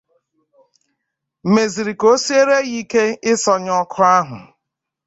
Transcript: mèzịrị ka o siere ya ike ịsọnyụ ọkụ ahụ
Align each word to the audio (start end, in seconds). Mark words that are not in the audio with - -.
mèzịrị 1.53 1.93
ka 1.99 2.07
o 2.13 2.15
siere 2.23 2.55
ya 2.59 2.65
ike 2.79 3.03
ịsọnyụ 3.31 3.71
ọkụ 3.81 3.99
ahụ 4.17 4.37